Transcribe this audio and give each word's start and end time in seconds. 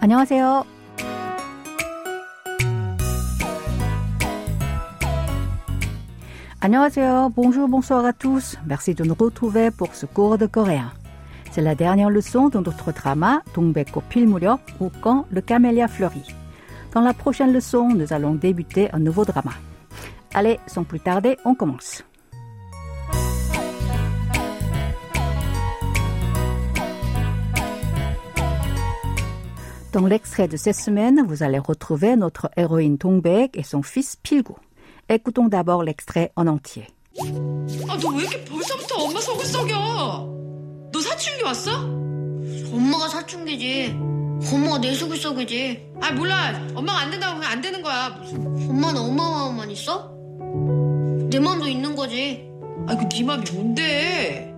안녕하세요. 0.00 0.64
안녕하세요. 6.60 7.32
Bonjour, 7.34 7.68
bonsoir 7.68 8.04
à 8.04 8.12
tous. 8.12 8.56
Merci 8.66 8.94
de 8.94 9.02
nous 9.02 9.14
retrouver 9.14 9.70
pour 9.72 9.94
ce 9.94 10.06
cours 10.06 10.38
de 10.38 10.46
coréen. 10.46 10.92
C'est 11.50 11.60
la 11.60 11.74
dernière 11.74 12.08
leçon 12.08 12.48
de 12.48 12.58
notre 12.58 12.92
drama 12.92 13.42
동백꽃 13.52 14.04
필무렵 14.08 14.60
ou 14.80 14.90
quand 15.00 15.26
le 15.32 15.40
camélia 15.40 15.88
fleurit. 15.88 16.28
Dans 16.94 17.00
la 17.00 17.14
prochaine 17.14 17.52
leçon, 17.52 17.88
nous 17.88 18.12
allons 18.12 18.34
débuter 18.34 18.90
un 18.92 19.00
nouveau 19.00 19.24
drama. 19.24 19.52
Allez, 20.34 20.60
sans 20.66 20.84
plus 20.84 21.00
tarder, 21.00 21.36
on 21.44 21.54
commence. 21.54 22.04
Dans 29.97 30.05
l'extrait 30.05 30.47
de 30.47 30.57
cette 30.57 30.75
semaine, 30.75 31.25
vous 31.27 31.41
allez 31.41 31.57
retrouver 31.57 32.15
notre 32.15 32.51
héroïne 32.55 32.97
Dongbek 32.97 33.57
et 33.57 33.63
son 33.63 33.81
fils 33.81 34.15
Pilgu. 34.21 34.53
Écoutons 35.09 35.47
d'abord 35.47 35.81
l'extrait 35.81 36.31
en 36.35 36.45
entier. 36.45 36.85
아, 37.19 37.97
너 37.97 38.09
왜 38.13 38.21
이렇게 38.21 38.45
벌써부터 38.45 38.95
엄마 38.95 39.19
속을 39.19 39.43
썩여? 39.43 40.89
너 40.93 41.01
사춘기 41.01 41.41
왔어? 41.41 41.71
엄마가 41.81 43.07
사춘기지. 43.09 43.97
엄마가 44.53 44.77
내 44.77 44.93
속을 44.93 45.17
썩이지. 45.17 45.93
아, 45.99 46.11
몰라. 46.11 46.53
엄마가 46.75 46.99
안 46.99 47.09
된다고 47.09 47.33
하면 47.37 47.49
안 47.49 47.59
되는 47.59 47.81
거야. 47.81 48.09
무슨. 48.09 48.45
엄마는 48.69 49.01
엄마 49.01 49.27
마음만 49.31 49.71
있어? 49.71 50.11
내 51.31 51.39
마음도 51.39 51.67
있는 51.67 51.95
거지. 51.95 52.47
아이고, 52.87 53.09
네 53.09 53.23
맘이 53.23 53.51
뭔데? 53.51 54.53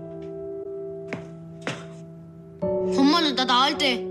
엄마는 2.62 3.35
나 3.37 3.46
나을 3.46 3.77
때 3.77 4.05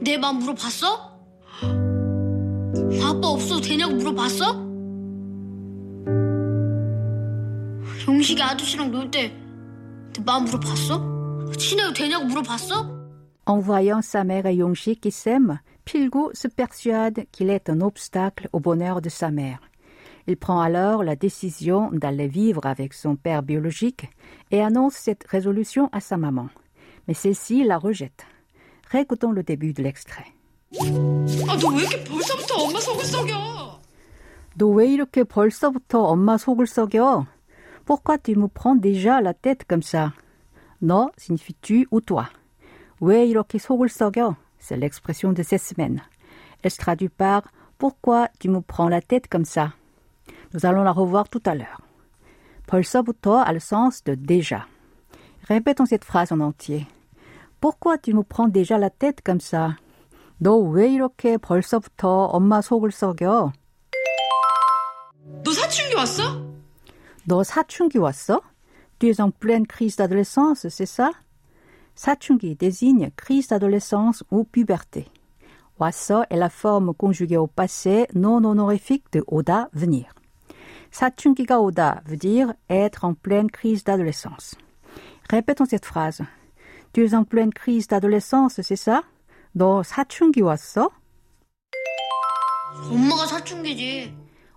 내 0.00 0.18
마음 0.18 0.38
물어봤어? 0.38 1.14
아빠 3.02 3.28
없어도 3.28 3.60
되냐고 3.60 3.94
물어봤어? 3.94 4.64
용식이 8.06 8.42
아저씨랑 8.42 8.90
놀 8.90 9.10
때 9.10 9.32
내 10.16 10.22
마음 10.24 10.44
물어봤어? 10.44 11.52
친해도 11.56 11.92
되냐고 11.92 12.24
물어봤어? 12.26 13.04
En 13.46 13.58
voyant 13.60 14.00
sa 14.02 14.24
mère 14.24 14.46
et 14.46 14.54
Yongshi 14.54 14.96
qui 14.96 15.10
s'aiment, 15.10 15.58
Pilgu 15.84 16.30
se 16.32 16.48
persuade 16.48 17.26
qu'il 17.30 17.50
est 17.50 17.68
un 17.68 17.80
obstacle 17.82 18.48
au 18.52 18.60
bonheur 18.60 19.02
de 19.02 19.10
sa 19.10 19.30
mère. 19.30 19.60
Il 20.26 20.36
prend 20.38 20.60
alors 20.60 21.02
la 21.04 21.14
décision 21.16 21.90
d'aller 21.92 22.26
vivre 22.26 22.64
avec 22.64 22.94
son 22.94 23.16
père 23.16 23.42
biologique 23.42 24.08
et 24.50 24.62
annonce 24.62 24.94
cette 24.94 25.24
résolution 25.28 25.90
à 25.92 26.00
sa 26.00 26.16
maman. 26.16 26.48
Mais 27.06 27.12
celle-ci 27.12 27.64
la 27.64 27.76
rejette. 27.76 28.24
Récoutons 28.90 29.32
le 29.32 29.42
début 29.42 29.72
de 29.72 29.82
l'extrait. 29.82 30.26
아, 31.48 31.56
너 31.56 31.68
왜 31.70 31.82
이렇게 31.84 32.04
벌써부터 32.04 32.54
엄마 32.56 32.80
속을 32.80 33.04
썩여? 33.04 33.80
너 34.56 34.66
왜 34.74 34.86
이렇게 34.88 35.24
벌써부터 35.24 36.02
엄마 36.04 36.36
속을 36.38 36.66
썩여? 36.66 37.26
Pourquoi 37.86 38.18
tu 38.18 38.34
me 38.36 38.48
prends 38.48 38.76
déjà 38.80 39.20
la 39.20 39.34
tête 39.34 39.64
comme 39.68 39.82
ça? 39.82 40.12
너 40.80 41.10
signifie 41.16 41.54
tu 41.60 41.86
ou 41.90 42.00
toi. 42.00 42.26
왜 43.00 43.24
이렇게 43.26 43.58
속을 43.58 43.88
썩여? 43.88 44.36
C'est 44.58 44.76
l'expression 44.78 45.32
de 45.32 45.42
cette 45.42 45.62
semaine. 45.62 46.00
Elle 46.62 46.70
se 46.70 46.78
traduit 46.78 47.08
par 47.10 47.42
Pourquoi 47.78 48.28
tu 48.38 48.48
me 48.48 48.60
prends 48.60 48.88
la 48.88 49.00
tête 49.02 49.28
comme 49.28 49.44
ça? 49.44 49.72
Nous 50.54 50.64
allons 50.64 50.82
la 50.84 50.92
revoir 50.92 51.28
tout 51.28 51.42
à 51.44 51.54
l'heure. 51.54 51.82
벌써부터 52.66 53.38
a 53.44 53.52
le 53.52 53.60
sens 53.60 54.02
de 54.04 54.14
déjà. 54.14 54.66
Répétons 55.48 55.84
cette 55.84 56.04
phrase 56.04 56.32
en 56.32 56.40
entier. 56.40 56.86
Pourquoi 57.60 57.98
tu 57.98 58.12
me 58.14 58.22
prends 58.22 58.48
déjà 58.48 58.78
la 58.78 58.90
tête 58.90 59.22
comme 59.24 59.40
ça? 59.40 59.76
너 60.40 60.56
왜 60.58 60.88
이렇게 60.92 61.36
벌써부터 61.38 62.26
엄마 62.26 62.60
속을 62.60 62.90
썩여? 62.92 63.52
너 65.42 65.52
사춘기 65.52 65.94
왔어? 65.94 66.22
너 67.26 67.42
사춘기 67.42 67.98
왔어? 67.98 68.40
Tu 68.98 69.08
es 69.08 69.20
en 69.20 69.30
pleine 69.30 69.66
crise 69.66 69.96
d'adolescence, 69.96 70.68
c'est 70.68 70.86
ça? 70.86 71.12
사춘기 71.94 72.56
désigne 72.56 73.10
crise 73.16 73.48
d'adolescence 73.48 74.24
ou 74.30 74.44
puberté. 74.44 75.06
왔어 75.78 76.24
est 76.30 76.36
la 76.36 76.50
forme 76.50 76.94
conjuguée 76.94 77.36
au 77.36 77.46
passé 77.46 78.06
non 78.14 78.44
honorifique 78.44 79.10
de 79.12 79.22
오다, 79.26 79.68
venir. 79.72 80.06
사춘기가 80.90 81.58
오다 81.60 82.02
veut 82.06 82.16
dire 82.16 82.54
être 82.68 83.04
en 83.04 83.14
pleine 83.14 83.50
crise 83.50 83.82
d'adolescence. 83.84 84.54
Répétons 85.30 85.64
cette 85.66 85.86
phrase. 85.86 86.22
Tu 86.92 87.04
es 87.04 87.14
en 87.14 87.24
pleine 87.24 87.52
crise 87.52 87.88
d'adolescence, 87.88 88.60
c'est 88.62 88.76
ça? 88.76 89.02
너 89.52 89.82
사춘기 89.82 90.40
왔어? 90.42 90.90
엄마가 92.90 93.26
사춘기지. 93.26 94.14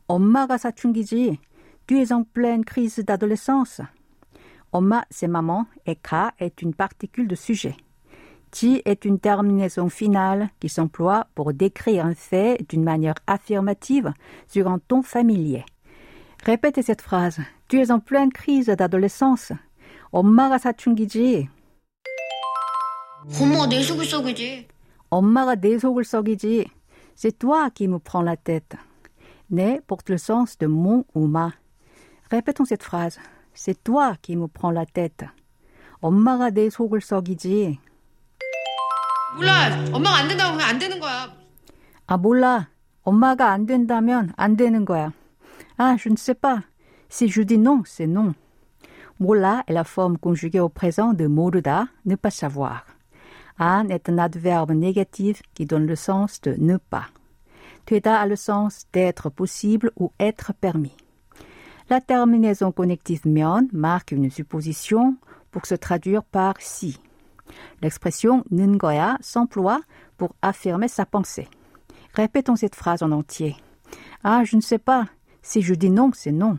엄마가 0.07 0.57
사춘기지. 0.57 1.39
Tu 1.88 1.97
es 1.99 2.11
en 2.13 2.23
pleine 2.33 2.63
crise 2.63 3.03
d'adolescence. 3.03 3.81
엄마, 4.71 5.03
c'est 5.09 5.27
maman, 5.27 5.65
et 5.85 5.95
ka 5.95 6.33
est 6.39 6.61
une 6.61 6.73
particule 6.73 7.27
de 7.27 7.35
sujet. 7.35 7.75
Ti 8.51 8.81
est 8.85 9.05
une 9.05 9.19
terminaison 9.19 9.89
finale 9.89 10.49
qui 10.59 10.69
s'emploie 10.69 11.27
pour 11.35 11.53
décrire 11.53 12.05
un 12.05 12.13
fait 12.13 12.63
d'une 12.69 12.83
manière 12.83 13.15
affirmative 13.27 14.13
sur 14.47 14.67
un 14.67 14.79
ton 14.79 15.01
familier. 15.01 15.65
Répétez 16.43 16.81
cette 16.81 17.01
phrase. 17.01 17.39
Tu 17.67 17.79
es 17.79 17.91
en 17.91 17.99
pleine 17.99 18.31
crise 18.31 18.67
d'adolescence. 18.67 19.53
엄마가 20.11 20.57
사춘기지. 20.57 21.49
엄마가 23.41 23.67
내 23.67 23.81
속을 23.81 24.05
썩이지. 24.05 24.67
엄마가 25.09 25.55
내 25.55 25.77
속을 25.77 26.03
썩이지. 26.03 26.69
C'est 27.15 27.39
toi 27.39 27.69
qui 27.73 27.88
me 27.88 27.99
prends 27.99 28.23
la 28.23 28.35
tête. 28.35 28.77
Ne 29.49 29.79
porte 29.81 30.09
le 30.09 30.17
sens 30.17 30.57
de 30.57 30.67
mon 30.67 31.03
ou 31.15 31.27
ma. 31.27 31.53
Répétons 32.29 32.65
cette 32.65 32.83
phrase. 32.83 33.19
C'est 33.53 33.83
toi 33.83 34.15
qui 34.21 34.35
me 34.35 34.47
prends 34.47 34.71
la 34.71 34.85
tête. 34.85 35.27
엄마가 35.99 36.51
내 36.51 36.69
속을 36.69 37.01
썩이지. 37.01 37.79
몰라. 39.35 39.85
엄마가 39.93 40.17
안 40.17 40.27
된다고 40.27 40.53
하면 40.53 40.61
안 40.61 40.79
되는 40.79 40.99
거야. 40.99 41.33
아, 42.05 42.17
몰라. 42.17 42.69
엄마가 43.03 43.51
안 43.51 43.65
된다면 43.65 44.31
안 44.35 44.55
되는 44.55 44.85
거야. 44.85 45.11
Ah, 45.79 45.95
je 45.95 46.09
ne 46.09 46.17
sais 46.17 46.35
pas. 46.35 46.63
Si 47.09 47.29
je 47.29 47.41
dis 47.43 47.57
non, 47.57 47.83
c'est 47.85 48.07
non. 48.07 48.33
몰라 49.19 49.63
est 49.67 49.73
la 49.73 49.83
forme 49.83 50.17
conjuguée 50.17 50.59
au 50.59 50.69
présent 50.69 51.13
de 51.13 51.27
모르다, 51.27 51.88
ne 52.05 52.15
pas 52.15 52.31
savoir. 52.31 52.83
An 53.61 53.89
est 53.89 54.09
un 54.09 54.17
adverbe 54.17 54.71
négatif 54.71 55.41
qui 55.53 55.65
donne 55.65 55.85
le 55.85 55.95
sens 55.95 56.41
de 56.41 56.55
ne 56.57 56.77
pas. 56.77 57.07
되다 57.85 58.21
a 58.21 58.25
le 58.27 58.35
sens 58.35 58.85
d'être 58.91 59.29
possible 59.29 59.91
ou 59.95 60.11
être 60.19 60.53
permis. 60.53 60.95
La 61.89 62.01
terminaison 62.01 62.71
connective 62.71 63.25
면 63.25 63.69
marque 63.71 64.11
une 64.11 64.29
supposition 64.29 65.15
pour 65.51 65.65
se 65.65 65.75
traduire 65.75 66.23
par 66.23 66.55
si. 66.59 66.97
L'expression 67.81 68.43
는 68.51 68.77
거야 68.77 69.17
s'emploie 69.21 69.81
pour 70.17 70.35
affirmer 70.41 70.89
sa 70.89 71.05
pensée. 71.05 71.47
Répétons 72.13 72.57
cette 72.57 72.75
phrase 72.75 73.03
en 73.03 73.11
entier. 73.11 73.55
Ah, 74.23 74.43
je 74.43 74.57
ne 74.57 74.61
sais 74.61 74.79
pas. 74.79 75.05
Si 75.41 75.61
je 75.61 75.73
dis 75.73 75.89
non, 75.89 76.11
c'est 76.13 76.31
non. 76.31 76.57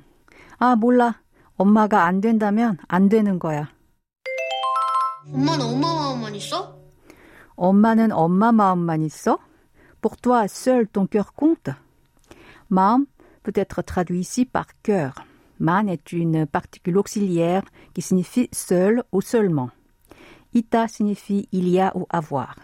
아, 0.61 0.77
몰라. 0.77 1.21
엄마가 1.57 2.05
안 2.05 2.21
된다면 2.21 2.79
안 2.89 3.09
되는 3.09 3.39
거야. 3.39 3.69
엄마는 5.27 5.67
엄마 5.67 5.93
마음만 5.93 6.35
있어? 6.37 6.79
엄마는 7.63 8.13
엄마 8.13 8.53
마음만 8.53 9.03
있어? 9.03 9.39
Pour 10.01 10.17
toi, 10.17 10.45
seul 10.47 10.87
ton 10.87 11.07
cœur 11.07 11.35
compte? 11.35 11.75
마음 12.69 13.07
peut 13.43 13.53
être 13.55 13.83
traduit 13.83 14.21
ici 14.21 14.45
par 14.45 14.67
cœur. 14.83 15.25
Man 15.59 15.89
est 15.89 16.13
une 16.13 16.47
particule 16.47 16.99
auxiliaire 16.99 17.63
qui 17.95 18.03
signifie 18.03 18.49
seul 18.53 19.03
ou 19.11 19.21
seulement. 19.21 19.71
Ita 20.55 20.87
signifie 20.87 21.49
il 21.51 21.69
y 21.69 21.81
a 21.81 21.97
ou 21.97 22.07
avoir. 22.11 22.57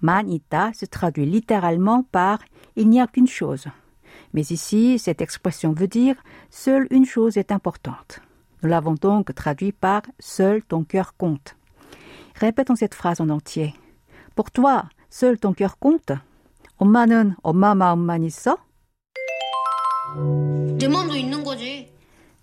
Man 0.00 0.28
ita 0.28 0.72
se 0.72 0.86
traduit 0.86 1.26
littéralement 1.26 2.02
par 2.02 2.40
il 2.76 2.88
n'y 2.88 3.00
a 3.00 3.06
qu'une 3.06 3.28
chose. 3.28 3.66
Mais 4.32 4.42
ici, 4.42 4.98
cette 4.98 5.20
expression 5.20 5.72
veut 5.72 5.88
dire 5.88 6.16
seule 6.50 6.86
une 6.90 7.06
chose 7.06 7.36
est 7.36 7.52
importante. 7.52 8.20
Nous 8.62 8.68
l'avons 8.68 8.94
donc 8.94 9.34
traduit 9.34 9.72
par 9.72 10.02
seul 10.18 10.62
ton 10.62 10.84
cœur 10.84 11.16
compte. 11.16 11.56
Répétons 12.34 12.76
cette 12.76 12.94
phrase 12.94 13.20
en 13.20 13.28
entier. 13.28 13.74
Pour 14.38 14.50
toi, 14.50 14.84
seul 15.10 15.38
ton 15.38 15.52
cœur 15.54 15.78
compte? 15.78 16.12
엄마는 16.76 17.34
엄마 17.42 17.74
마음만 17.74 18.24
있어? 18.24 18.56
내 20.78 20.88
마음도 20.88 21.16
있는 21.16 21.44
거지. 21.44 21.92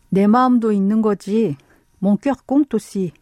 내 0.10 0.28
마음도 0.28 0.72
있는 0.72 1.02
거지. 1.02 1.58
Mon 2.02 2.18
cœur 2.18 2.46
compte 2.48 2.74
aussi. 2.76 3.14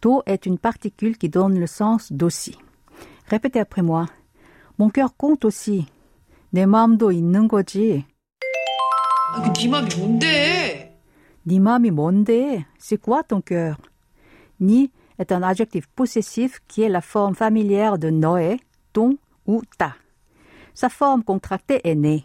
Do 0.00 0.22
est 0.26 0.46
une 0.46 0.58
particule 0.58 1.18
qui 1.18 1.28
donne 1.28 1.58
le 1.58 1.66
sens 1.66 2.12
d'aussi. 2.12 2.56
Répétez 3.26 3.60
après 3.60 3.82
moi. 3.82 4.06
Mon 4.78 4.90
cœur 4.90 5.16
compte 5.16 5.44
aussi. 5.44 5.86
내 6.50 6.66
마음도 6.66 7.12
있는 7.12 7.48
거지. 7.48 8.06
아이고, 9.34 9.52
네 9.52 9.68
맘이 9.68 9.88
뭔데? 9.96 10.98
네 11.42 11.58
마음이 11.58 11.90
뭔데? 11.90 12.64
C'est 12.78 13.00
quoi 13.00 13.22
ton 13.22 13.42
cœur? 13.42 13.76
ni 14.60 14.90
est 15.19 15.31
un 15.31 15.43
adjectif 15.43 15.87
possessif 15.87 16.59
qui 16.67 16.81
est 16.81 16.89
la 16.89 17.01
forme 17.01 17.35
familière 17.35 17.97
de 17.97 18.09
Noé, 18.09 18.59
ton 18.93 19.17
ou 19.45 19.61
ta. 19.77 19.95
Sa 20.73 20.89
forme 20.89 21.23
contractée 21.23 21.81
est 21.83 21.95
né. 21.95 22.23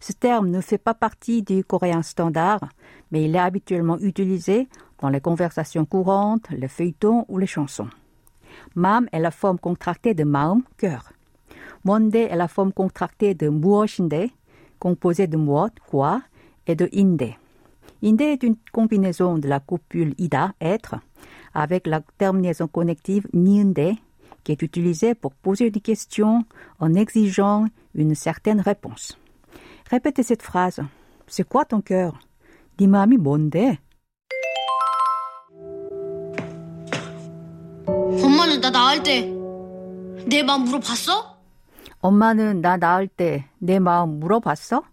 Ce 0.00 0.12
terme 0.12 0.48
ne 0.48 0.60
fait 0.60 0.78
pas 0.78 0.94
partie 0.94 1.42
du 1.42 1.64
coréen 1.64 2.02
standard, 2.02 2.60
mais 3.10 3.24
il 3.24 3.36
est 3.36 3.38
habituellement 3.38 3.98
utilisé 3.98 4.68
dans 5.00 5.08
les 5.08 5.20
conversations 5.20 5.84
courantes, 5.84 6.48
les 6.50 6.68
feuilletons 6.68 7.24
ou 7.28 7.38
les 7.38 7.46
chansons. 7.46 7.88
Mam 8.74 9.08
est 9.12 9.20
la 9.20 9.30
forme 9.30 9.58
contractée 9.58 10.14
de 10.14 10.24
maum, 10.24 10.62
cœur. 10.76 11.12
Monde 11.84 12.14
est 12.14 12.34
la 12.34 12.48
forme 12.48 12.72
contractée 12.72 13.34
de 13.34 13.48
muoshinde, 13.48 14.30
composée 14.78 15.26
de 15.26 15.36
muot, 15.36 15.70
quoi, 15.88 16.22
et 16.66 16.74
de 16.74 16.88
inde. 16.94 17.34
Inde 18.03 18.21
est 18.21 18.43
une 18.43 18.55
combinaison 18.71 19.37
de 19.37 19.47
la 19.47 19.59
copule 19.59 20.13
ida, 20.17 20.53
être, 20.61 20.95
avec 21.53 21.87
la 21.87 22.01
terminaison 22.17 22.67
connective 22.67 23.27
niende, 23.33 23.95
qui 24.43 24.51
est 24.51 24.61
utilisée 24.61 25.15
pour 25.15 25.33
poser 25.33 25.71
des 25.71 25.81
questions 25.81 26.45
en 26.79 26.93
exigeant 26.93 27.65
une 27.95 28.15
certaine 28.15 28.61
réponse. 28.61 29.17
Répétez 29.89 30.23
cette 30.23 30.43
phrase. 30.43 30.81
C'est 31.27 31.47
quoi 31.47 31.65
ton 31.65 31.81
cœur? 31.81 32.13
네 32.79 32.87
마음이 32.87 33.17
뭔데? 33.17 33.79
엄마는 38.21 38.61
나 38.61 38.69
낳을 38.69 39.03
때 39.03 39.37
내 40.27 40.43
마음 40.43 40.63
물어봤어? 40.65 41.37
엄마는 42.01 42.61
나 42.61 42.77
낳을 42.77 43.07
때 43.07 43.45
내 43.59 43.79
마음 43.79 44.19
물어봤어? 44.19 44.83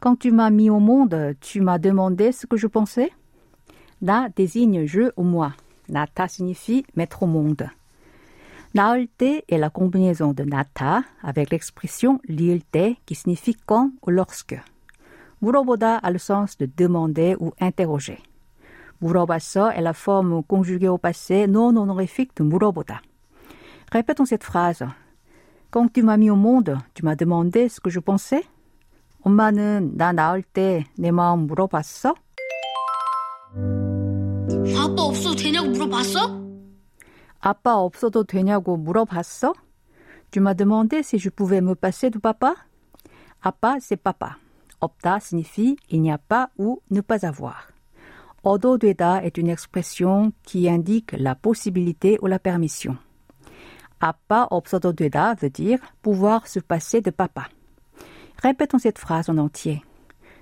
Quand 0.00 0.16
tu 0.16 0.32
m'as 0.32 0.50
mis 0.50 0.70
au 0.70 0.80
monde, 0.80 1.34
tu 1.40 1.60
m'as 1.60 1.78
demandé 1.78 2.32
ce 2.32 2.46
que 2.46 2.56
je 2.56 2.66
pensais? 2.66 3.12
Na 4.00 4.28
désigne 4.28 4.86
je 4.86 5.12
ou 5.16 5.22
moi. 5.22 5.52
Nata 5.88 6.28
signifie 6.28 6.84
mettre 6.96 7.22
au 7.22 7.26
monde. 7.26 7.68
낳을 8.74 9.06
때 9.06 9.44
est 9.48 9.58
la 9.58 9.68
combinaison 9.68 10.32
de 10.32 10.44
nata 10.44 11.04
avec 11.22 11.50
l'expression 11.50 12.20
li을 12.26 12.62
때 12.62 12.96
qui 13.04 13.14
signifie 13.14 13.54
quand 13.66 13.90
ou 14.02 14.10
lorsque. 14.10 14.58
물어보다 15.42 16.00
a 16.02 16.10
le 16.10 16.18
sens 16.18 16.56
de 16.56 16.66
demander 16.66 17.36
ou 17.38 17.52
interroger. 17.60 18.22
물어봤어 19.02 19.72
est 19.72 19.82
la 19.82 19.92
forme 19.92 20.42
conjuguée 20.44 20.88
au 20.88 20.98
passé 20.98 21.46
non 21.46 21.76
honorifique 21.76 22.34
de 22.36 22.44
물어보다. 22.44 23.02
Répétons 23.92 24.24
cette 24.24 24.44
phrase. 24.44 24.86
Quand 25.70 25.92
tu 25.92 26.02
m'as 26.02 26.16
mis 26.16 26.30
au 26.30 26.36
monde, 26.36 26.78
tu 26.94 27.04
m'as 27.04 27.16
demandé 27.16 27.68
ce 27.68 27.80
que 27.80 27.90
je 27.90 28.00
pensais? 28.00 28.44
엄마는 29.26 29.96
나 29.96 30.12
낳을 30.12 30.42
때 30.42 30.84
내 30.98 31.10
마음 31.10 31.46
물어봤어? 31.46 32.14
아빠 34.76 35.02
없어도 35.02 35.36
되냐고 35.36 35.68
물어봤어? 35.70 36.42
아빠 37.40 37.76
없어도 37.76 38.24
되냐고 38.24 38.76
물어봤어? 38.76 39.54
Tu 40.30 40.40
m'as 40.40 40.54
demandé 40.54 41.02
si 41.02 41.18
je 41.18 41.28
pouvais 41.28 41.60
me 41.60 41.74
passer 41.74 42.10
de 42.10 42.18
papa? 42.18 42.54
아빠, 43.42 43.78
c'est 43.80 43.96
papa. 43.96 44.38
없다 44.80 45.18
signifie 45.20 45.76
il 45.90 46.00
n'y 46.00 46.10
a 46.10 46.18
pas 46.18 46.48
ou 46.58 46.80
ne 46.90 47.00
pas 47.02 47.24
avoir. 47.26 47.68
얻어 48.42 48.78
되다 48.78 49.22
est 49.22 49.36
une 49.38 49.50
expression 49.50 50.32
qui 50.42 50.68
indique 50.68 51.12
la 51.12 51.34
possibilité 51.34 52.18
ou 52.22 52.26
la 52.28 52.38
permission. 52.38 52.96
아빠 54.00 54.46
없어도 54.50 54.94
되다 54.94 55.34
veut 55.34 55.50
dire 55.52 55.78
pouvoir 56.02 56.46
se 56.46 56.60
passer 56.60 57.02
de 57.02 57.10
papa. 57.10 57.48
Répétons 58.42 58.78
cette 58.78 58.98
phrase 58.98 59.28
en 59.30 59.38
entier. 59.38 59.82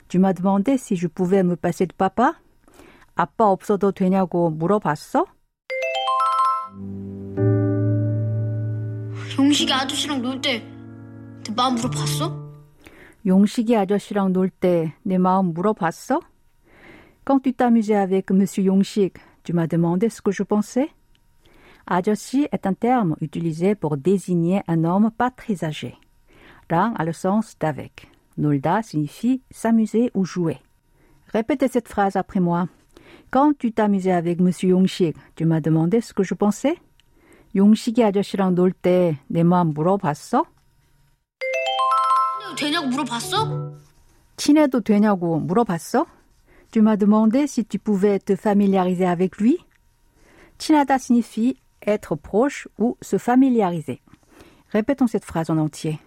Tu 0.09 0.19
m'as 0.19 0.33
demandé 0.33 0.77
si 0.79 0.97
je 0.97 1.07
pouvais 1.07 1.43
me 1.43 1.57
passer 1.57 1.87
de 1.87 1.93
papa? 1.95 2.35
아빠 3.17 3.47
없어도 3.51 3.93
되냐고 3.93 4.51
물어봤어? 4.51 5.27
용식이 9.39 9.73
아저씨랑 9.73 10.23
놀 10.23 10.41
때 10.41 10.63
내 11.45 11.55
마음 11.55 11.75
물어봤어? 11.75 12.51
용식이 13.27 13.77
아저씨랑 13.77 14.33
놀 14.33 14.49
때 14.51 14.95
내 15.05 15.19
마음 15.19 15.53
물어봤어? 15.53 16.21
Quand 17.25 17.43
tu 17.43 17.53
t'amusais 17.53 17.95
avec 17.97 18.31
monsieur 18.33 18.65
Yongshik, 18.65 19.19
tu 19.45 19.53
m'as 19.53 19.67
demandé 19.67 20.09
ce 20.09 20.23
que 20.23 20.33
je 20.33 20.43
pensais? 20.43 20.89
아저씨 21.87 22.49
est 22.53 22.67
un 22.67 22.75
terme 22.75 23.17
utilisé 23.21 23.75
pour 23.75 23.97
désigner 23.97 24.63
un 24.69 24.85
homme 24.85 25.11
pas 25.11 25.31
très 25.31 25.65
âgé. 25.65 25.97
Rang 26.71 26.95
a 26.97 27.05
le 27.05 27.13
sens 27.13 27.57
d'avec. 27.59 28.07
놀다 28.39 28.83
signifie 28.83 29.43
s'amuser 29.51 30.11
ou 30.15 30.25
jouer. 30.25 30.59
Répétez 31.33 31.69
cette 31.69 31.89
phrase 31.89 32.17
après 32.17 32.41
moi. 32.41 32.69
Quand 33.31 33.57
tu 33.59 33.73
t'amusais 33.73 34.13
avec 34.13 34.41
monsieur 34.41 34.71
Yongshik, 34.71 35.17
tu 35.37 35.45
m'as 35.45 35.61
demandé 35.61 36.01
ce 36.01 36.13
que 36.13 36.23
je 36.23 36.35
pensais? 36.35 36.77
용식이 37.55 38.05
아저씨랑 38.05 38.55
놀 38.55 38.73
때 38.73 39.19
내 39.29 39.43
마음 39.43 39.75
물어봤어? 39.75 40.45
되냐고 42.57 42.87
물어봤어? 42.87 43.73
친해도 44.37 44.81
되냐고 44.81 45.39
물어봤어? 45.41 46.07
Tu 46.71 46.83
m'as 46.83 46.97
demandé 46.97 47.47
si 47.49 47.65
tu 47.65 47.79
pouvais 47.79 48.21
te 48.21 48.37
familiariser 48.37 49.07
avec 49.07 49.39
lui? 49.41 49.59
친하다 50.59 50.99
signifie 50.99 51.57
être 51.87 52.15
proche 52.15 52.69
ou 52.79 52.97
se 53.03 53.19
familiariser. 53.19 54.01
Répétons 54.73 55.09
cette 55.09 55.25
phrase 55.25 55.51
en 55.51 55.59
entier. 55.59 55.99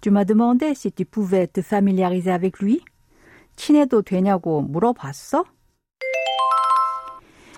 Tu 0.00 0.10
m'as 0.10 0.24
demandé 0.24 0.74
si 0.74 0.92
tu 0.92 1.04
pouvais 1.04 1.46
te 1.46 1.62
familiariser 1.62 2.30
avec 2.30 2.60
lui? 2.60 2.82
친해도 3.56 4.02
되냐고 4.02 4.62
물어봤어? 4.62 5.44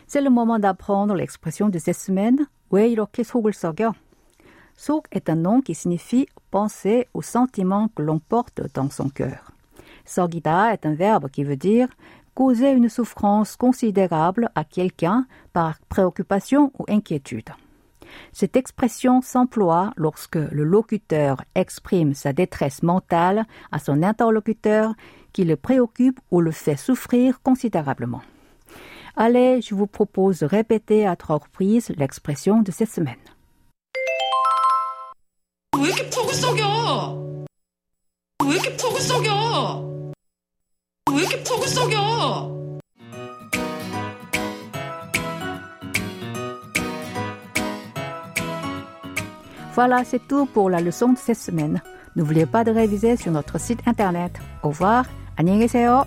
C'est 0.07 0.21
le 0.21 0.31
moment 0.31 0.59
d'apprendre 0.59 1.15
l'expression 1.15 1.69
de 1.69 1.79
cette 1.79 1.97
semaine. 1.97 2.47
왜 2.71 2.89
이렇게 2.89 3.23
속을 3.23 3.53
썩여? 3.53 3.95
속 4.77 5.09
est 5.11 5.29
un 5.31 5.37
nom 5.37 5.61
qui 5.63 5.75
signifie 5.75 6.27
penser 6.51 7.09
aux 7.15 7.23
sentiments 7.23 7.89
que 7.89 8.03
l'on 8.03 8.19
porte 8.19 8.63
dans 8.75 8.91
son 8.91 9.09
cœur. 9.09 9.53
썩이다 10.05 10.73
est 10.73 10.87
un 10.87 10.95
verbe 10.95 11.29
qui 11.31 11.45
veut 11.45 11.57
dire 11.57 11.89
causer 12.35 12.71
une 12.71 12.89
souffrance 12.89 13.57
considérable 13.57 14.51
à 14.55 14.63
quelqu'un 14.65 15.27
par 15.53 15.81
préoccupation 15.89 16.71
ou 16.79 16.85
inquiétude. 16.89 17.51
Cette 18.33 18.57
expression 18.57 19.21
s'emploie 19.21 19.93
lorsque 19.97 20.37
le 20.37 20.65
locuteur 20.65 21.43
exprime 21.55 22.15
sa 22.15 22.33
détresse 22.33 22.83
mentale 22.83 23.47
à 23.73 23.79
son 23.79 24.03
interlocuteur 24.03 24.95
qui 25.33 25.45
le 25.45 25.57
préoccupe 25.57 26.21
ou 26.31 26.41
le 26.41 26.51
fait 26.51 26.77
souffrir 26.77 27.43
considérablement. 27.43 28.23
Allez, 29.17 29.61
je 29.63 29.75
vous 29.75 29.87
propose 29.87 30.41
de 30.41 30.47
répéter 30.47 31.07
à 31.07 31.17
trois 31.17 31.39
reprises 31.39 31.91
l'expression 31.97 32.63
de 32.63 32.71
cette 32.71 32.91
semaine. 32.91 33.17
왜 35.79 35.89
이렇게 35.89 36.09
퍽을 36.11 36.35
썩여? 36.35 37.47
왜 38.45 38.55
이렇게 38.55 38.77
퍽을 38.77 39.01
썩여? 39.01 40.13
왜 41.13 41.23
이렇게 41.23 41.45
퍽을 41.45 41.69
썩여? 41.69 42.60
Voilà, 49.75 50.05
c'est 50.05 50.27
tout 50.27 50.47
pour 50.47 50.71
la 50.71 50.81
leçon 50.81 51.13
de 51.13 51.19
cette 51.19 51.39
semaine. 51.39 51.83
N'oubliez 52.17 52.47
pas 52.47 52.65
de 52.65 52.71
réviser 52.71 53.17
sur 53.17 53.31
notre 53.31 53.59
site 53.61 53.81
internet. 53.87 54.33
Au 54.63 54.69
revoir, 54.69 55.05
안녕히 55.37 55.61
계세요. 55.61 56.07